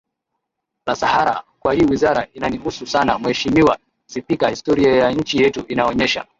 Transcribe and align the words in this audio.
la 0.85 0.95
sahara 0.95 1.43
kwa 1.59 1.73
hii 1.73 1.83
wizara 1.85 2.27
inanihusu 2.33 2.87
sana 2.87 3.19
Mheshimiwa 3.19 3.77
Spika 4.05 4.49
historia 4.49 4.95
ya 4.95 5.11
nchi 5.11 5.37
yetu 5.41 5.65
inaonyesha 5.67 6.25